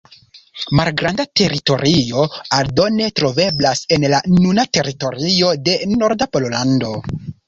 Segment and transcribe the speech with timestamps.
[0.77, 2.23] Malgranda teritorio
[2.59, 6.95] aldone troveblas en la nuna teritorio de norda Pollando.